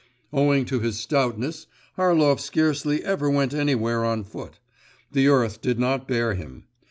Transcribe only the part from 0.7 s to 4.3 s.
his stoutness, Harlov scarcely ever went anywhere on